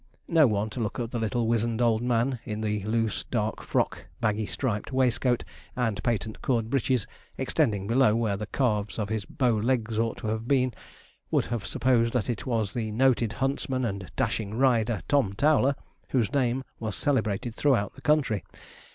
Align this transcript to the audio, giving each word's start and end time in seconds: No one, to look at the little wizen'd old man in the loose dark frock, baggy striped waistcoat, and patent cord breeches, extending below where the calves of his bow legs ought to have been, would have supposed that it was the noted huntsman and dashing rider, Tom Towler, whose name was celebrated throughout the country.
No 0.27 0.47
one, 0.47 0.71
to 0.71 0.79
look 0.79 0.99
at 0.99 1.11
the 1.11 1.19
little 1.19 1.45
wizen'd 1.45 1.79
old 1.79 2.01
man 2.01 2.39
in 2.43 2.61
the 2.61 2.83
loose 2.85 3.23
dark 3.29 3.61
frock, 3.61 4.07
baggy 4.19 4.47
striped 4.47 4.91
waistcoat, 4.91 5.43
and 5.75 6.03
patent 6.03 6.41
cord 6.41 6.71
breeches, 6.71 7.05
extending 7.37 7.85
below 7.85 8.15
where 8.15 8.35
the 8.35 8.47
calves 8.47 8.97
of 8.97 9.09
his 9.09 9.25
bow 9.25 9.51
legs 9.53 9.99
ought 9.99 10.17
to 10.17 10.27
have 10.29 10.47
been, 10.47 10.73
would 11.29 11.45
have 11.53 11.67
supposed 11.67 12.13
that 12.13 12.31
it 12.31 12.47
was 12.47 12.73
the 12.73 12.89
noted 12.89 13.33
huntsman 13.33 13.85
and 13.85 14.09
dashing 14.15 14.55
rider, 14.57 15.01
Tom 15.07 15.33
Towler, 15.33 15.75
whose 16.09 16.33
name 16.33 16.63
was 16.79 16.95
celebrated 16.95 17.53
throughout 17.53 17.93
the 17.93 18.01
country. 18.01 18.43